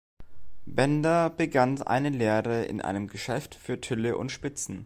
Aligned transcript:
Bender 0.65 1.29
begann 1.29 1.79
eine 1.83 2.09
Lehre 2.09 2.63
in 2.65 2.81
einem 2.81 3.05
Geschäft 3.05 3.53
für 3.53 3.79
Tülle 3.79 4.17
und 4.17 4.31
Spitzen. 4.31 4.79